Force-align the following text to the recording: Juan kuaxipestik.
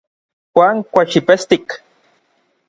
Juan 0.53 0.77
kuaxipestik. 0.93 1.65